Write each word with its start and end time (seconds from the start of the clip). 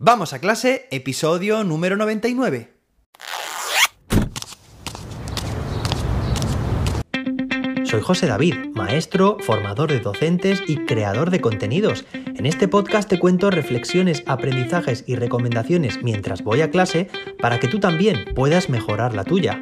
Vamos 0.00 0.32
a 0.32 0.38
clase, 0.38 0.86
episodio 0.92 1.64
número 1.64 1.96
99. 1.96 2.72
Soy 7.82 8.00
José 8.00 8.28
David, 8.28 8.54
maestro, 8.74 9.38
formador 9.40 9.90
de 9.90 9.98
docentes 9.98 10.62
y 10.68 10.76
creador 10.84 11.30
de 11.30 11.40
contenidos. 11.40 12.04
En 12.12 12.46
este 12.46 12.68
podcast 12.68 13.08
te 13.08 13.18
cuento 13.18 13.50
reflexiones, 13.50 14.22
aprendizajes 14.26 15.02
y 15.08 15.16
recomendaciones 15.16 16.00
mientras 16.04 16.44
voy 16.44 16.60
a 16.60 16.70
clase 16.70 17.10
para 17.40 17.58
que 17.58 17.66
tú 17.66 17.80
también 17.80 18.24
puedas 18.36 18.68
mejorar 18.68 19.14
la 19.14 19.24
tuya. 19.24 19.60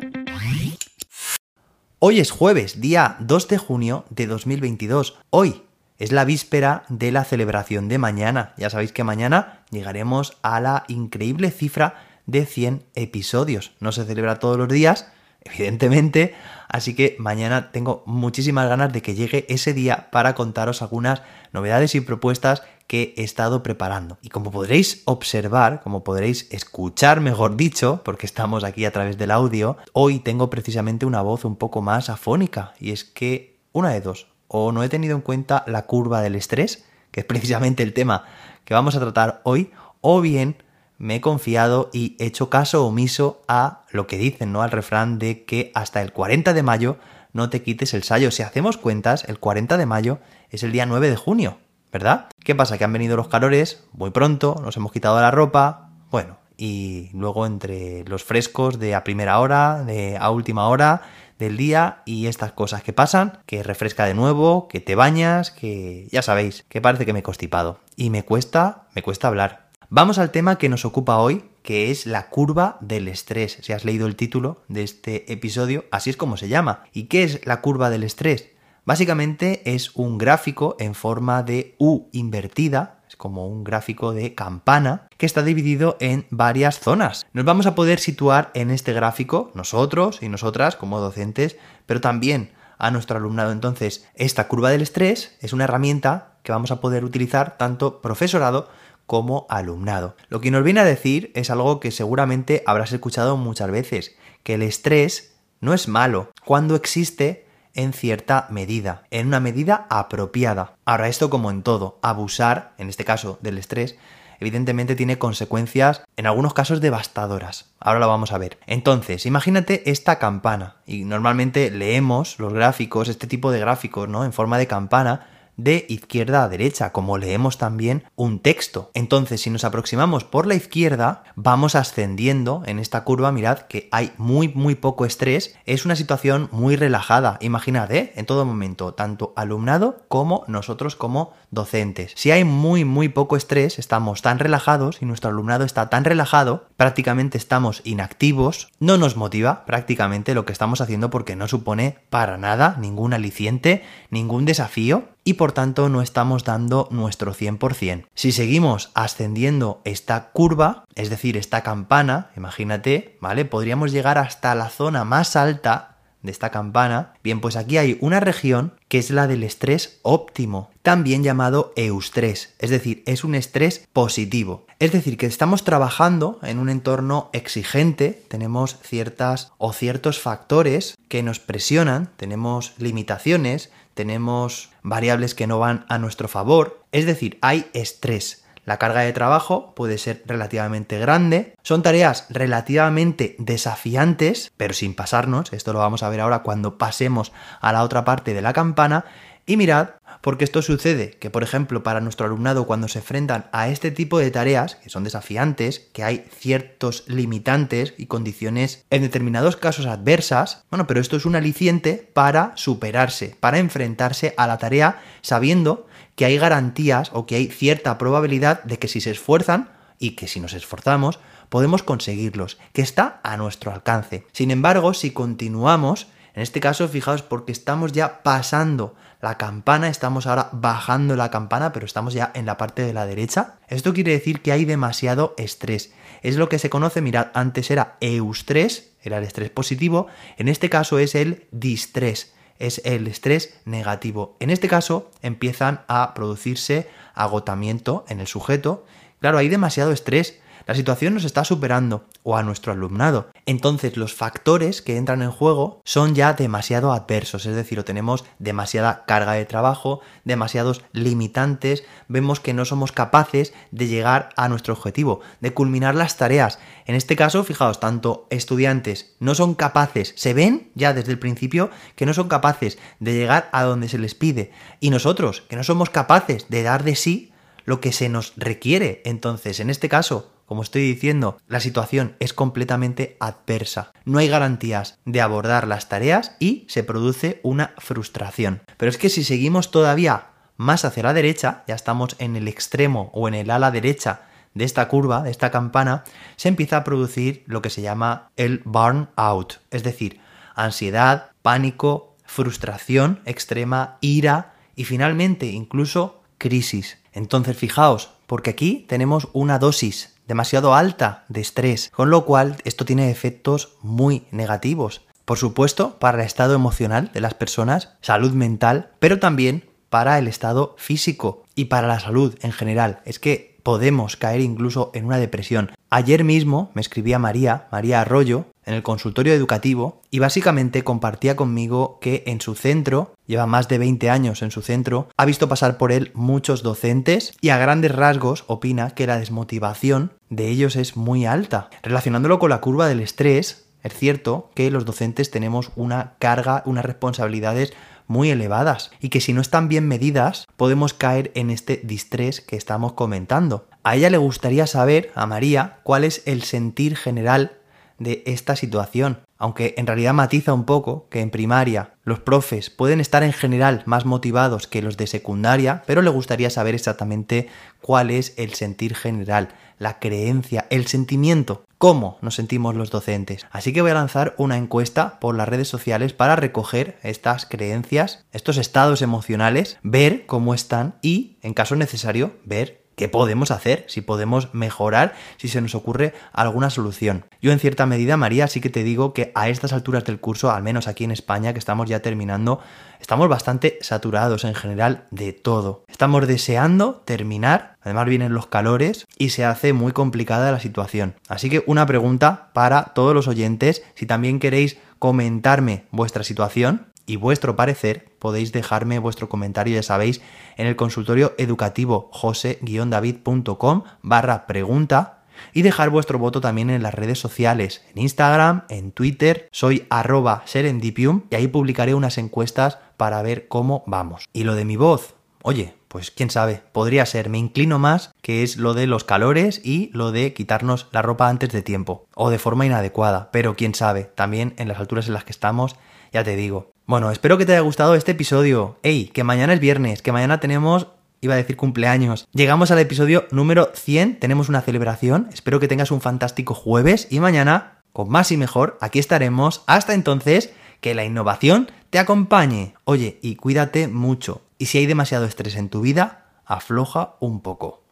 Hoy 1.98 2.20
es 2.20 2.30
jueves, 2.30 2.82
día 2.82 3.16
2 3.20 3.48
de 3.48 3.56
junio 3.56 4.04
de 4.10 4.26
2022. 4.26 5.16
Hoy 5.30 5.62
es 5.98 6.12
la 6.12 6.24
víspera 6.24 6.84
de 6.88 7.12
la 7.12 7.24
celebración 7.24 7.88
de 7.88 7.98
mañana. 7.98 8.54
Ya 8.56 8.70
sabéis 8.70 8.92
que 8.92 9.04
mañana 9.04 9.60
llegaremos 9.70 10.36
a 10.42 10.60
la 10.60 10.84
increíble 10.88 11.50
cifra 11.50 11.94
de 12.26 12.44
100 12.44 12.84
episodios. 12.94 13.72
No 13.80 13.92
se 13.92 14.04
celebra 14.04 14.38
todos 14.38 14.58
los 14.58 14.68
días, 14.68 15.08
evidentemente, 15.40 16.34
así 16.68 16.94
que 16.94 17.16
mañana 17.18 17.70
tengo 17.70 18.02
muchísimas 18.06 18.68
ganas 18.68 18.92
de 18.92 19.02
que 19.02 19.14
llegue 19.14 19.46
ese 19.48 19.72
día 19.72 20.08
para 20.10 20.34
contaros 20.34 20.82
algunas 20.82 21.22
novedades 21.52 21.94
y 21.94 22.00
propuestas 22.00 22.62
que 22.86 23.14
he 23.16 23.24
estado 23.24 23.62
preparando. 23.62 24.18
Y 24.22 24.28
como 24.28 24.50
podréis 24.50 25.02
observar, 25.06 25.80
como 25.82 26.04
podréis 26.04 26.46
escuchar, 26.52 27.20
mejor 27.20 27.56
dicho, 27.56 28.02
porque 28.04 28.26
estamos 28.26 28.64
aquí 28.64 28.84
a 28.84 28.92
través 28.92 29.18
del 29.18 29.32
audio, 29.32 29.76
hoy 29.92 30.20
tengo 30.20 30.50
precisamente 30.50 31.06
una 31.06 31.22
voz 31.22 31.44
un 31.44 31.56
poco 31.56 31.82
más 31.82 32.10
afónica. 32.10 32.74
Y 32.78 32.92
es 32.92 33.04
que 33.04 33.58
una 33.72 33.90
de 33.90 34.00
dos, 34.00 34.28
o 34.48 34.72
no 34.72 34.82
he 34.82 34.88
tenido 34.88 35.16
en 35.16 35.22
cuenta 35.22 35.64
la 35.66 35.82
curva 35.86 36.20
del 36.20 36.34
estrés, 36.34 36.84
que 37.10 37.20
es 37.20 37.26
precisamente 37.26 37.82
el 37.82 37.92
tema 37.92 38.24
que 38.64 38.74
vamos 38.74 38.96
a 38.96 39.00
tratar 39.00 39.40
hoy, 39.44 39.70
o 40.00 40.20
bien 40.20 40.62
me 40.98 41.16
he 41.16 41.20
confiado 41.20 41.90
y 41.92 42.16
he 42.18 42.26
hecho 42.26 42.50
caso 42.50 42.86
omiso 42.86 43.42
a 43.48 43.84
lo 43.90 44.06
que 44.06 44.18
dicen, 44.18 44.52
¿no? 44.52 44.62
Al 44.62 44.70
refrán 44.70 45.18
de 45.18 45.44
que 45.44 45.70
hasta 45.74 46.02
el 46.02 46.12
40 46.12 46.54
de 46.54 46.62
mayo 46.62 46.96
no 47.32 47.50
te 47.50 47.62
quites 47.62 47.94
el 47.94 48.02
sayo. 48.02 48.30
Si 48.30 48.42
hacemos 48.42 48.76
cuentas, 48.76 49.24
el 49.28 49.38
40 49.38 49.76
de 49.76 49.86
mayo 49.86 50.18
es 50.50 50.62
el 50.62 50.72
día 50.72 50.86
9 50.86 51.10
de 51.10 51.16
junio, 51.16 51.58
¿verdad? 51.92 52.26
¿Qué 52.42 52.54
pasa? 52.54 52.78
Que 52.78 52.84
han 52.84 52.92
venido 52.92 53.16
los 53.16 53.28
calores 53.28 53.84
muy 53.92 54.10
pronto, 54.10 54.56
nos 54.62 54.76
hemos 54.76 54.92
quitado 54.92 55.20
la 55.20 55.30
ropa, 55.30 55.90
bueno, 56.10 56.38
y 56.56 57.10
luego 57.12 57.46
entre 57.46 58.04
los 58.04 58.24
frescos 58.24 58.78
de 58.78 58.94
a 58.94 59.04
primera 59.04 59.38
hora, 59.38 59.82
de 59.84 60.16
a 60.16 60.30
última 60.30 60.68
hora, 60.68 61.02
del 61.38 61.56
día 61.56 62.02
y 62.06 62.26
estas 62.26 62.52
cosas 62.52 62.82
que 62.82 62.92
pasan, 62.92 63.40
que 63.46 63.62
refresca 63.62 64.06
de 64.06 64.14
nuevo, 64.14 64.68
que 64.68 64.80
te 64.80 64.94
bañas, 64.94 65.50
que 65.50 66.08
ya 66.10 66.22
sabéis, 66.22 66.64
que 66.68 66.80
parece 66.80 67.04
que 67.04 67.12
me 67.12 67.20
he 67.20 67.22
constipado. 67.22 67.80
Y 67.96 68.10
me 68.10 68.24
cuesta, 68.24 68.86
me 68.94 69.02
cuesta 69.02 69.28
hablar. 69.28 69.66
Vamos 69.88 70.18
al 70.18 70.32
tema 70.32 70.58
que 70.58 70.68
nos 70.68 70.84
ocupa 70.84 71.18
hoy, 71.18 71.44
que 71.62 71.90
es 71.90 72.06
la 72.06 72.28
curva 72.28 72.76
del 72.80 73.06
estrés. 73.08 73.58
Si 73.60 73.72
has 73.72 73.84
leído 73.84 74.06
el 74.06 74.16
título 74.16 74.62
de 74.68 74.82
este 74.82 75.32
episodio, 75.32 75.84
así 75.90 76.10
es 76.10 76.16
como 76.16 76.36
se 76.36 76.48
llama. 76.48 76.84
¿Y 76.92 77.04
qué 77.04 77.22
es 77.22 77.46
la 77.46 77.60
curva 77.60 77.90
del 77.90 78.02
estrés? 78.02 78.50
Básicamente 78.86 79.74
es 79.74 79.90
un 79.96 80.16
gráfico 80.16 80.76
en 80.78 80.94
forma 80.94 81.42
de 81.42 81.74
U 81.80 82.08
invertida, 82.12 83.00
es 83.08 83.16
como 83.16 83.48
un 83.48 83.64
gráfico 83.64 84.12
de 84.12 84.36
campana 84.36 85.08
que 85.18 85.26
está 85.26 85.42
dividido 85.42 85.96
en 85.98 86.24
varias 86.30 86.78
zonas. 86.78 87.26
Nos 87.32 87.44
vamos 87.44 87.66
a 87.66 87.74
poder 87.74 87.98
situar 87.98 88.52
en 88.54 88.70
este 88.70 88.92
gráfico 88.92 89.50
nosotros 89.54 90.22
y 90.22 90.28
nosotras 90.28 90.76
como 90.76 91.00
docentes, 91.00 91.56
pero 91.86 92.00
también 92.00 92.52
a 92.78 92.92
nuestro 92.92 93.16
alumnado. 93.16 93.50
Entonces, 93.50 94.06
esta 94.14 94.46
curva 94.46 94.70
del 94.70 94.82
estrés 94.82 95.36
es 95.40 95.52
una 95.52 95.64
herramienta 95.64 96.36
que 96.44 96.52
vamos 96.52 96.70
a 96.70 96.80
poder 96.80 97.04
utilizar 97.04 97.58
tanto 97.58 98.00
profesorado 98.00 98.68
como 99.04 99.46
alumnado. 99.48 100.14
Lo 100.28 100.40
que 100.40 100.52
nos 100.52 100.62
viene 100.62 100.78
a 100.78 100.84
decir 100.84 101.32
es 101.34 101.50
algo 101.50 101.80
que 101.80 101.90
seguramente 101.90 102.62
habrás 102.66 102.92
escuchado 102.92 103.36
muchas 103.36 103.68
veces, 103.68 104.14
que 104.44 104.54
el 104.54 104.62
estrés 104.62 105.34
no 105.60 105.74
es 105.74 105.88
malo 105.88 106.30
cuando 106.44 106.76
existe 106.76 107.45
en 107.76 107.92
cierta 107.92 108.48
medida, 108.50 109.04
en 109.10 109.28
una 109.28 109.38
medida 109.38 109.86
apropiada. 109.90 110.74
Ahora, 110.84 111.08
esto 111.08 111.30
como 111.30 111.50
en 111.50 111.62
todo, 111.62 111.98
abusar, 112.02 112.74
en 112.78 112.88
este 112.88 113.04
caso 113.04 113.38
del 113.40 113.58
estrés, 113.58 113.96
evidentemente 114.40 114.96
tiene 114.96 115.18
consecuencias 115.18 116.02
en 116.16 116.26
algunos 116.26 116.54
casos 116.54 116.80
devastadoras. 116.80 117.66
Ahora 117.78 118.00
lo 118.00 118.08
vamos 118.08 118.32
a 118.32 118.38
ver. 118.38 118.58
Entonces, 118.66 119.26
imagínate 119.26 119.90
esta 119.90 120.18
campana. 120.18 120.76
Y 120.86 121.04
normalmente 121.04 121.70
leemos 121.70 122.38
los 122.38 122.52
gráficos, 122.52 123.08
este 123.08 123.26
tipo 123.26 123.50
de 123.50 123.60
gráficos, 123.60 124.08
¿no? 124.08 124.24
En 124.24 124.32
forma 124.32 124.58
de 124.58 124.66
campana, 124.66 125.28
de 125.56 125.86
izquierda 125.88 126.42
a 126.42 126.48
derecha, 126.48 126.92
como 126.92 127.18
leemos 127.18 127.58
también 127.58 128.04
un 128.14 128.40
texto. 128.40 128.90
Entonces, 128.94 129.40
si 129.40 129.50
nos 129.50 129.64
aproximamos 129.64 130.24
por 130.24 130.46
la 130.46 130.54
izquierda, 130.54 131.24
vamos 131.34 131.74
ascendiendo 131.74 132.62
en 132.66 132.78
esta 132.78 133.04
curva, 133.04 133.32
mirad 133.32 133.60
que 133.60 133.88
hay 133.92 134.12
muy, 134.18 134.48
muy 134.48 134.74
poco 134.74 135.06
estrés, 135.06 135.56
es 135.64 135.84
una 135.84 135.96
situación 135.96 136.48
muy 136.52 136.76
relajada. 136.76 137.38
Imaginad, 137.40 137.90
¿eh? 137.92 138.12
En 138.16 138.26
todo 138.26 138.44
momento, 138.44 138.94
tanto 138.94 139.32
alumnado 139.36 140.04
como 140.08 140.44
nosotros 140.46 140.96
como 140.96 141.32
docentes. 141.50 142.12
Si 142.16 142.30
hay 142.30 142.44
muy, 142.44 142.84
muy 142.84 143.08
poco 143.08 143.36
estrés, 143.36 143.78
estamos 143.78 144.22
tan 144.22 144.38
relajados 144.38 144.98
y 145.00 145.06
nuestro 145.06 145.30
alumnado 145.30 145.64
está 145.64 145.88
tan 145.88 146.04
relajado, 146.04 146.66
prácticamente 146.76 147.38
estamos 147.38 147.80
inactivos, 147.84 148.68
no 148.78 148.98
nos 148.98 149.16
motiva 149.16 149.64
prácticamente 149.64 150.34
lo 150.34 150.44
que 150.44 150.52
estamos 150.52 150.80
haciendo 150.80 151.10
porque 151.10 151.36
no 151.36 151.48
supone 151.48 151.98
para 152.10 152.36
nada 152.36 152.76
ningún 152.78 153.14
aliciente, 153.14 153.84
ningún 154.10 154.44
desafío 154.44 155.15
y 155.26 155.34
por 155.34 155.50
tanto 155.50 155.88
no 155.88 156.02
estamos 156.02 156.44
dando 156.44 156.86
nuestro 156.92 157.34
100%. 157.34 158.06
Si 158.14 158.30
seguimos 158.30 158.90
ascendiendo 158.94 159.82
esta 159.84 160.30
curva, 160.30 160.84
es 160.94 161.10
decir, 161.10 161.36
esta 161.36 161.64
campana, 161.64 162.30
imagínate, 162.36 163.18
¿vale? 163.20 163.44
Podríamos 163.44 163.90
llegar 163.90 164.18
hasta 164.18 164.54
la 164.54 164.68
zona 164.68 165.04
más 165.04 165.34
alta 165.34 165.96
de 166.22 166.32
esta 166.32 166.50
campana. 166.50 167.14
Bien, 167.24 167.40
pues 167.40 167.56
aquí 167.56 167.76
hay 167.76 167.98
una 168.00 168.20
región 168.20 168.74
que 168.88 168.98
es 168.98 169.10
la 169.10 169.26
del 169.26 169.42
estrés 169.42 169.98
óptimo, 170.02 170.70
también 170.82 171.24
llamado 171.24 171.72
eustrés, 171.74 172.54
es 172.58 172.70
decir, 172.70 173.02
es 173.06 173.24
un 173.24 173.34
estrés 173.34 173.88
positivo. 173.92 174.66
Es 174.78 174.92
decir, 174.92 175.16
que 175.16 175.26
estamos 175.26 175.64
trabajando 175.64 176.38
en 176.42 176.58
un 176.58 176.68
entorno 176.68 177.30
exigente, 177.32 178.22
tenemos 178.28 178.78
ciertas 178.82 179.52
o 179.58 179.72
ciertos 179.72 180.20
factores 180.20 180.96
que 181.08 181.22
nos 181.22 181.40
presionan, 181.40 182.10
tenemos 182.16 182.74
limitaciones, 182.78 183.70
tenemos 183.96 184.68
variables 184.82 185.34
que 185.34 185.46
no 185.46 185.58
van 185.58 185.86
a 185.88 185.98
nuestro 185.98 186.28
favor, 186.28 186.84
es 186.92 187.06
decir, 187.06 187.38
hay 187.40 187.66
estrés. 187.72 188.44
La 188.66 188.78
carga 188.78 189.00
de 189.00 189.12
trabajo 189.12 189.74
puede 189.74 189.96
ser 189.96 190.22
relativamente 190.26 190.98
grande, 190.98 191.54
son 191.62 191.82
tareas 191.82 192.26
relativamente 192.28 193.36
desafiantes, 193.38 194.52
pero 194.56 194.74
sin 194.74 194.94
pasarnos, 194.94 195.52
esto 195.52 195.72
lo 195.72 195.78
vamos 195.78 196.02
a 196.02 196.10
ver 196.10 196.20
ahora 196.20 196.42
cuando 196.42 196.76
pasemos 196.76 197.32
a 197.60 197.72
la 197.72 197.84
otra 197.84 198.04
parte 198.04 198.34
de 198.34 198.42
la 198.42 198.52
campana, 198.52 199.04
y 199.46 199.56
mirad, 199.56 199.90
porque 200.20 200.44
esto 200.44 200.60
sucede 200.60 201.12
que, 201.12 201.30
por 201.30 201.44
ejemplo, 201.44 201.84
para 201.84 202.00
nuestro 202.00 202.26
alumnado 202.26 202.66
cuando 202.66 202.88
se 202.88 202.98
enfrentan 202.98 203.46
a 203.52 203.68
este 203.68 203.92
tipo 203.92 204.18
de 204.18 204.32
tareas, 204.32 204.74
que 204.74 204.90
son 204.90 205.04
desafiantes, 205.04 205.88
que 205.92 206.02
hay 206.02 206.26
ciertos 206.36 207.04
limitantes 207.06 207.94
y 207.96 208.06
condiciones 208.06 208.84
en 208.90 209.02
determinados 209.02 209.56
casos 209.56 209.86
adversas, 209.86 210.64
bueno, 210.68 210.88
pero 210.88 211.00
esto 211.00 211.16
es 211.16 211.26
un 211.26 211.36
aliciente 211.36 212.10
para 212.12 212.52
superarse, 212.56 213.36
para 213.38 213.58
enfrentarse 213.58 214.34
a 214.36 214.48
la 214.48 214.58
tarea 214.58 215.00
sabiendo 215.22 215.86
que 216.16 216.24
hay 216.24 216.38
garantías 216.38 217.10
o 217.12 217.26
que 217.26 217.36
hay 217.36 217.46
cierta 217.46 217.96
probabilidad 217.98 218.64
de 218.64 218.80
que 218.80 218.88
si 218.88 219.00
se 219.00 219.12
esfuerzan 219.12 219.70
y 220.00 220.16
que 220.16 220.26
si 220.26 220.40
nos 220.40 220.54
esforzamos, 220.54 221.20
podemos 221.48 221.84
conseguirlos, 221.84 222.58
que 222.72 222.82
está 222.82 223.20
a 223.22 223.36
nuestro 223.36 223.72
alcance. 223.72 224.26
Sin 224.32 224.50
embargo, 224.50 224.92
si 224.92 225.12
continuamos, 225.12 226.08
en 226.34 226.42
este 226.42 226.60
caso, 226.60 226.88
fijaos, 226.88 227.22
porque 227.22 227.52
estamos 227.52 227.92
ya 227.92 228.22
pasando 228.22 228.94
la 229.20 229.38
campana, 229.38 229.88
estamos 229.88 230.26
ahora 230.26 230.50
bajando 230.52 231.16
la 231.16 231.30
campana, 231.30 231.72
pero 231.72 231.86
estamos 231.86 232.14
ya 232.14 232.30
en 232.34 232.46
la 232.46 232.56
parte 232.56 232.82
de 232.82 232.92
la 232.92 233.06
derecha. 233.06 233.54
Esto 233.68 233.94
quiere 233.94 234.12
decir 234.12 234.42
que 234.42 234.52
hay 234.52 234.64
demasiado 234.64 235.34
estrés. 235.38 235.92
Es 236.22 236.36
lo 236.36 236.48
que 236.48 236.58
se 236.58 236.70
conoce, 236.70 237.00
mirad, 237.00 237.28
antes 237.34 237.70
era 237.70 237.96
eustrés, 238.00 238.92
era 239.02 239.18
el 239.18 239.24
estrés 239.24 239.50
positivo, 239.50 240.06
en 240.36 240.48
este 240.48 240.68
caso 240.68 240.98
es 240.98 241.14
el 241.14 241.46
distrés, 241.50 242.34
es 242.58 242.80
el 242.84 243.06
estrés 243.06 243.54
negativo. 243.64 244.36
En 244.40 244.50
este 244.50 244.68
caso 244.68 245.10
empiezan 245.22 245.82
a 245.88 246.14
producirse 246.14 246.88
agotamiento 247.14 248.04
en 248.08 248.20
el 248.20 248.26
sujeto. 248.26 248.84
Claro, 249.20 249.38
hay 249.38 249.48
demasiado 249.48 249.92
estrés 249.92 250.40
la 250.66 250.74
situación 250.74 251.14
nos 251.14 251.24
está 251.24 251.44
superando 251.44 252.06
o 252.24 252.36
a 252.36 252.42
nuestro 252.42 252.72
alumnado. 252.72 253.30
Entonces 253.46 253.96
los 253.96 254.14
factores 254.14 254.82
que 254.82 254.96
entran 254.96 255.22
en 255.22 255.30
juego 255.30 255.80
son 255.84 256.16
ya 256.16 256.32
demasiado 256.32 256.92
adversos, 256.92 257.46
es 257.46 257.54
decir, 257.54 257.78
o 257.78 257.84
tenemos 257.84 258.24
demasiada 258.40 259.04
carga 259.06 259.32
de 259.32 259.44
trabajo, 259.44 260.00
demasiados 260.24 260.82
limitantes, 260.92 261.84
vemos 262.08 262.40
que 262.40 262.52
no 262.52 262.64
somos 262.64 262.90
capaces 262.90 263.54
de 263.70 263.86
llegar 263.86 264.30
a 264.36 264.48
nuestro 264.48 264.74
objetivo, 264.74 265.20
de 265.40 265.54
culminar 265.54 265.94
las 265.94 266.16
tareas. 266.16 266.58
En 266.84 266.96
este 266.96 267.14
caso, 267.14 267.44
fijaos, 267.44 267.78
tanto 267.78 268.26
estudiantes 268.30 269.14
no 269.20 269.36
son 269.36 269.54
capaces, 269.54 270.14
se 270.16 270.34
ven 270.34 270.70
ya 270.74 270.92
desde 270.92 271.12
el 271.12 271.20
principio 271.20 271.70
que 271.94 272.06
no 272.06 272.14
son 272.14 272.28
capaces 272.28 272.78
de 272.98 273.14
llegar 273.14 273.48
a 273.52 273.62
donde 273.62 273.88
se 273.88 273.98
les 273.98 274.16
pide, 274.16 274.50
y 274.80 274.90
nosotros, 274.90 275.42
que 275.48 275.54
no 275.54 275.62
somos 275.62 275.90
capaces 275.90 276.46
de 276.48 276.62
dar 276.64 276.82
de 276.82 276.96
sí, 276.96 277.32
lo 277.66 277.80
que 277.82 277.92
se 277.92 278.08
nos 278.08 278.32
requiere. 278.36 279.02
Entonces, 279.04 279.60
en 279.60 279.68
este 279.68 279.90
caso, 279.90 280.32
como 280.46 280.62
estoy 280.62 280.82
diciendo, 280.82 281.38
la 281.48 281.60
situación 281.60 282.16
es 282.20 282.32
completamente 282.32 283.16
adversa. 283.20 283.92
No 284.04 284.18
hay 284.18 284.28
garantías 284.28 284.98
de 285.04 285.20
abordar 285.20 285.66
las 285.66 285.88
tareas 285.88 286.36
y 286.38 286.64
se 286.68 286.84
produce 286.84 287.40
una 287.42 287.74
frustración. 287.78 288.62
Pero 288.78 288.88
es 288.88 288.96
que 288.96 289.10
si 289.10 289.24
seguimos 289.24 289.70
todavía 289.70 290.28
más 290.56 290.84
hacia 290.84 291.02
la 291.02 291.12
derecha, 291.12 291.64
ya 291.66 291.74
estamos 291.74 292.16
en 292.18 292.36
el 292.36 292.48
extremo 292.48 293.10
o 293.12 293.28
en 293.28 293.34
el 293.34 293.50
ala 293.50 293.70
derecha 293.70 294.22
de 294.54 294.64
esta 294.64 294.88
curva, 294.88 295.22
de 295.22 295.30
esta 295.30 295.50
campana, 295.50 296.04
se 296.36 296.48
empieza 296.48 296.78
a 296.78 296.84
producir 296.84 297.44
lo 297.46 297.60
que 297.60 297.68
se 297.68 297.82
llama 297.82 298.30
el 298.36 298.62
burnout, 298.64 299.60
es 299.70 299.82
decir, 299.82 300.20
ansiedad, 300.54 301.32
pánico, 301.42 302.16
frustración 302.24 303.20
extrema, 303.26 303.98
ira 304.00 304.54
y 304.74 304.84
finalmente 304.84 305.46
incluso 305.46 306.22
crisis. 306.38 306.98
Entonces 307.16 307.56
fijaos, 307.56 308.10
porque 308.26 308.50
aquí 308.50 308.84
tenemos 308.88 309.28
una 309.32 309.58
dosis 309.58 310.14
demasiado 310.28 310.74
alta 310.74 311.24
de 311.28 311.40
estrés, 311.40 311.90
con 311.90 312.10
lo 312.10 312.26
cual 312.26 312.56
esto 312.64 312.84
tiene 312.84 313.10
efectos 313.10 313.70
muy 313.80 314.26
negativos. 314.30 315.00
Por 315.24 315.38
supuesto, 315.38 315.98
para 315.98 316.18
el 316.20 316.26
estado 316.26 316.54
emocional 316.54 317.10
de 317.14 317.22
las 317.22 317.32
personas, 317.32 317.94
salud 318.02 318.32
mental, 318.32 318.90
pero 318.98 319.18
también 319.18 319.64
para 319.88 320.18
el 320.18 320.28
estado 320.28 320.74
físico 320.78 321.42
y 321.54 321.64
para 321.64 321.88
la 321.88 322.00
salud 322.00 322.36
en 322.42 322.52
general. 322.52 323.00
Es 323.06 323.18
que 323.18 323.56
podemos 323.62 324.16
caer 324.16 324.42
incluso 324.42 324.90
en 324.92 325.06
una 325.06 325.16
depresión. 325.16 325.72
Ayer 325.88 326.22
mismo 326.22 326.70
me 326.74 326.82
escribía 326.82 327.18
María, 327.18 327.66
María 327.72 328.02
Arroyo, 328.02 328.44
en 328.66 328.74
el 328.74 328.82
consultorio 328.82 329.32
educativo 329.32 330.02
y 330.10 330.18
básicamente 330.18 330.84
compartía 330.84 331.36
conmigo 331.36 331.98
que 332.00 332.24
en 332.26 332.40
su 332.40 332.54
centro, 332.54 333.14
lleva 333.26 333.46
más 333.46 333.68
de 333.68 333.78
20 333.78 334.10
años 334.10 334.42
en 334.42 334.50
su 334.50 334.60
centro, 334.60 335.08
ha 335.16 335.24
visto 335.24 335.48
pasar 335.48 335.78
por 335.78 335.92
él 335.92 336.10
muchos 336.14 336.62
docentes 336.62 337.34
y 337.40 337.48
a 337.50 337.58
grandes 337.58 337.94
rasgos 337.94 338.44
opina 338.48 338.90
que 338.90 339.06
la 339.06 339.18
desmotivación 339.18 340.12
de 340.28 340.48
ellos 340.48 340.76
es 340.76 340.96
muy 340.96 341.24
alta. 341.24 341.70
Relacionándolo 341.82 342.38
con 342.38 342.50
la 342.50 342.60
curva 342.60 342.88
del 342.88 343.00
estrés, 343.00 343.66
es 343.82 343.94
cierto 343.94 344.50
que 344.54 344.70
los 344.70 344.84
docentes 344.84 345.30
tenemos 345.30 345.70
una 345.76 346.14
carga, 346.18 346.62
unas 346.66 346.84
responsabilidades 346.84 347.72
muy 348.08 348.30
elevadas 348.30 348.90
y 349.00 349.08
que 349.08 349.20
si 349.20 349.32
no 349.32 349.40
están 349.40 349.68
bien 349.68 349.86
medidas 349.86 350.46
podemos 350.56 350.94
caer 350.94 351.30
en 351.34 351.50
este 351.50 351.80
distrés 351.84 352.40
que 352.40 352.56
estamos 352.56 352.92
comentando. 352.92 353.68
A 353.82 353.96
ella 353.96 354.10
le 354.10 354.18
gustaría 354.18 354.66
saber, 354.66 355.12
a 355.14 355.26
María, 355.26 355.78
cuál 355.82 356.04
es 356.04 356.22
el 356.26 356.42
sentir 356.42 356.96
general 356.96 357.55
de 357.98 358.22
esta 358.26 358.56
situación, 358.56 359.20
aunque 359.38 359.74
en 359.76 359.86
realidad 359.86 360.14
matiza 360.14 360.52
un 360.52 360.64
poco 360.64 361.08
que 361.08 361.20
en 361.20 361.30
primaria 361.30 361.94
los 362.04 362.20
profes 362.20 362.70
pueden 362.70 363.00
estar 363.00 363.22
en 363.22 363.32
general 363.32 363.82
más 363.86 364.04
motivados 364.04 364.66
que 364.66 364.82
los 364.82 364.96
de 364.96 365.06
secundaria, 365.06 365.82
pero 365.86 366.02
le 366.02 366.10
gustaría 366.10 366.50
saber 366.50 366.74
exactamente 366.74 367.48
cuál 367.80 368.10
es 368.10 368.34
el 368.36 368.54
sentir 368.54 368.94
general, 368.94 369.48
la 369.78 369.98
creencia, 369.98 370.66
el 370.70 370.86
sentimiento, 370.86 371.64
cómo 371.78 372.18
nos 372.22 372.34
sentimos 372.34 372.74
los 372.74 372.90
docentes. 372.90 373.46
Así 373.50 373.72
que 373.72 373.82
voy 373.82 373.90
a 373.90 373.94
lanzar 373.94 374.34
una 374.38 374.56
encuesta 374.56 375.18
por 375.20 375.36
las 375.36 375.48
redes 375.48 375.68
sociales 375.68 376.12
para 376.12 376.36
recoger 376.36 376.98
estas 377.02 377.46
creencias, 377.46 378.24
estos 378.32 378.56
estados 378.56 379.02
emocionales, 379.02 379.78
ver 379.82 380.26
cómo 380.26 380.54
están 380.54 380.96
y, 381.02 381.38
en 381.42 381.54
caso 381.54 381.76
necesario, 381.76 382.36
ver 382.44 382.85
qué 382.96 383.08
podemos 383.08 383.50
hacer, 383.50 383.84
si 383.88 384.00
podemos 384.00 384.52
mejorar, 384.54 385.14
si 385.36 385.48
se 385.48 385.60
nos 385.60 385.74
ocurre 385.74 386.14
alguna 386.32 386.70
solución. 386.70 387.26
Yo 387.40 387.52
en 387.52 387.60
cierta 387.60 387.86
medida, 387.86 388.16
María, 388.16 388.48
sí 388.48 388.60
que 388.60 388.70
te 388.70 388.82
digo 388.82 389.12
que 389.12 389.30
a 389.34 389.48
estas 389.48 389.72
alturas 389.72 390.04
del 390.04 390.18
curso, 390.18 390.50
al 390.50 390.62
menos 390.62 390.88
aquí 390.88 391.04
en 391.04 391.10
España, 391.10 391.52
que 391.52 391.58
estamos 391.58 391.88
ya 391.88 392.00
terminando, 392.00 392.58
estamos 393.00 393.28
bastante 393.28 393.78
saturados 393.82 394.44
en 394.44 394.54
general 394.54 395.04
de 395.10 395.32
todo. 395.32 395.84
Estamos 395.88 396.26
deseando 396.26 397.02
terminar, 397.04 397.76
además 397.82 398.06
vienen 398.06 398.32
los 398.32 398.46
calores 398.46 399.06
y 399.18 399.30
se 399.30 399.44
hace 399.44 399.74
muy 399.74 399.92
complicada 399.92 400.50
la 400.50 400.60
situación. 400.60 401.14
Así 401.28 401.50
que 401.50 401.62
una 401.66 401.86
pregunta 401.86 402.50
para 402.54 402.94
todos 402.94 403.14
los 403.14 403.28
oyentes, 403.28 403.82
si 403.94 404.06
también 404.06 404.40
queréis 404.40 404.78
comentarme 404.98 405.84
vuestra 405.90 406.24
situación, 406.24 406.86
y 407.06 407.16
vuestro 407.16 407.56
parecer, 407.56 408.12
podéis 408.18 408.52
dejarme 408.52 408.98
vuestro 408.98 409.28
comentario, 409.28 409.74
ya 409.74 409.82
sabéis, 409.82 410.20
en 410.56 410.66
el 410.66 410.76
consultorio 410.76 411.34
educativo 411.38 412.10
jose-david.com 412.12 413.82
barra 414.02 414.46
pregunta 414.46 415.16
y 415.52 415.62
dejar 415.62 415.90
vuestro 415.90 416.18
voto 416.18 416.40
también 416.40 416.70
en 416.70 416.82
las 416.82 416.94
redes 416.94 417.18
sociales, 417.18 417.84
en 417.94 418.02
Instagram, 418.02 418.64
en 418.68 418.92
Twitter, 418.92 419.48
soy 419.52 419.86
arroba 419.90 420.42
serendipium 420.46 421.22
y 421.30 421.36
ahí 421.36 421.48
publicaré 421.48 421.94
unas 421.94 422.18
encuestas 422.18 422.78
para 422.96 423.22
ver 423.22 423.48
cómo 423.48 423.84
vamos. 423.86 424.24
Y 424.32 424.44
lo 424.44 424.54
de 424.54 424.64
mi 424.64 424.76
voz, 424.76 425.14
oye, 425.42 425.74
pues 425.88 426.10
quién 426.10 426.30
sabe, 426.30 426.62
podría 426.72 427.06
ser, 427.06 427.30
me 427.30 427.38
inclino 427.38 427.78
más 427.78 428.12
que 428.20 428.42
es 428.42 428.56
lo 428.56 428.74
de 428.74 428.86
los 428.86 429.04
calores 429.04 429.60
y 429.64 429.90
lo 429.92 430.12
de 430.12 430.32
quitarnos 430.34 430.88
la 430.90 431.02
ropa 431.02 431.28
antes 431.28 431.50
de 431.50 431.62
tiempo 431.62 432.06
o 432.14 432.30
de 432.30 432.38
forma 432.38 432.66
inadecuada, 432.66 433.30
pero 433.30 433.56
quién 433.56 433.74
sabe, 433.74 434.04
también 434.14 434.54
en 434.58 434.68
las 434.68 434.78
alturas 434.78 435.06
en 435.06 435.14
las 435.14 435.24
que 435.24 435.32
estamos, 435.32 435.76
ya 436.12 436.24
te 436.24 436.36
digo, 436.36 436.72
bueno, 436.86 437.10
espero 437.10 437.36
que 437.36 437.44
te 437.44 437.52
haya 437.52 437.62
gustado 437.62 437.94
este 437.94 438.12
episodio. 438.12 438.78
¡Ey! 438.82 439.06
Que 439.08 439.24
mañana 439.24 439.52
es 439.52 439.60
viernes, 439.60 440.02
que 440.02 440.12
mañana 440.12 440.38
tenemos 440.38 440.86
iba 441.20 441.34
a 441.34 441.38
decir 441.38 441.56
cumpleaños. 441.56 442.28
Llegamos 442.32 442.70
al 442.70 442.78
episodio 442.78 443.26
número 443.30 443.70
100, 443.74 444.20
tenemos 444.20 444.48
una 444.48 444.60
celebración. 444.60 445.28
Espero 445.32 445.58
que 445.58 445.68
tengas 445.68 445.90
un 445.90 446.00
fantástico 446.00 446.54
jueves 446.54 447.08
y 447.10 447.20
mañana, 447.20 447.80
con 447.92 448.08
más 448.08 448.30
y 448.30 448.36
mejor, 448.36 448.78
aquí 448.80 448.98
estaremos. 448.98 449.62
Hasta 449.66 449.94
entonces, 449.94 450.52
que 450.80 450.94
la 450.94 451.04
innovación 451.04 451.70
te 451.90 451.98
acompañe. 451.98 452.74
Oye, 452.84 453.18
y 453.22 453.36
cuídate 453.36 453.88
mucho. 453.88 454.42
Y 454.58 454.66
si 454.66 454.78
hay 454.78 454.86
demasiado 454.86 455.24
estrés 455.24 455.56
en 455.56 455.68
tu 455.68 455.80
vida, 455.80 456.26
afloja 456.44 457.16
un 457.20 457.40
poco. 457.40 457.85